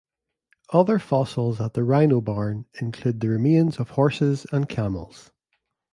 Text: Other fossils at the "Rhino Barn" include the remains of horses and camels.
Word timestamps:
Other 0.73 0.97
fossils 0.97 1.61
at 1.61 1.75
the 1.75 1.83
"Rhino 1.83 2.21
Barn" 2.21 2.65
include 2.81 3.19
the 3.19 3.29
remains 3.29 3.77
of 3.77 3.91
horses 3.91 4.47
and 4.51 4.67
camels. 4.67 5.29